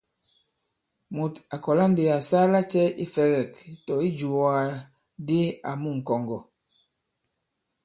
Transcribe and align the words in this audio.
Mùt 1.15 1.33
à 1.53 1.55
kɔ̀la 1.63 1.85
ndī 1.91 2.05
à 2.15 2.17
saa 2.29 2.45
lacɛ̄ 2.53 2.85
ifɛ̄gɛ̂k- 3.03 3.59
tɔ̀ 3.85 3.99
ijùwàgàdi 4.09 5.39
àmu 5.71 5.89
ŋ̀kɔ̀ŋgɔ̀? 5.97 6.41